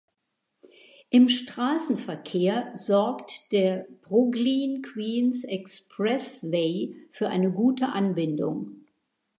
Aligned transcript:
Im 1.11 1.29
Straßenverkehr 1.29 2.71
sorgt 2.73 3.51
der 3.51 3.85
Brooklyn–Queens 4.01 5.43
Expressway 5.43 6.95
für 7.11 7.29
eine 7.29 7.51
gute 7.51 7.89
Anbindung. 7.89 8.83